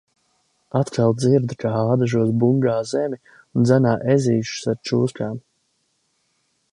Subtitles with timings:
[0.77, 3.21] Atkal dzirdu, kā Ādažos bungā zemi
[3.53, 5.37] un dzenā ezīšus ar čūskām.